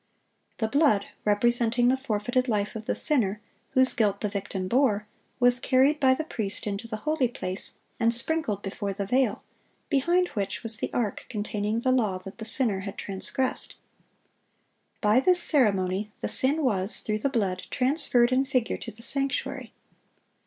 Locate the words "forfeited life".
1.95-2.75